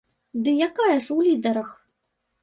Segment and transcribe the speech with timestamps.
[0.45, 1.69] Дык якая ж у лідарах?